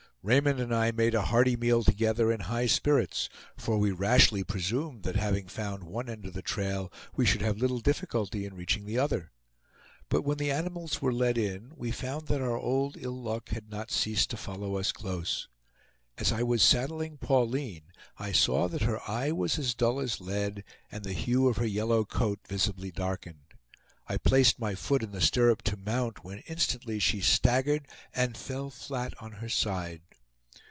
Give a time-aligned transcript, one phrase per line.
[0.23, 5.01] Raymond and I made a hearty meal together in high spirits, for we rashly presumed
[5.01, 8.85] that having found one end of the trail we should have little difficulty in reaching
[8.85, 9.31] the other.
[10.09, 13.71] But when the animals were led in we found that our old ill luck had
[13.71, 15.47] not ceased to follow us close.
[16.19, 20.63] As I was saddling Pauline I saw that her eye was as dull as lead,
[20.91, 23.37] and the hue of her yellow coat visibly darkened.
[24.05, 28.69] I placed my foot in the stirrup to mount, when instantly she staggered and fell
[28.69, 30.03] flat on her side.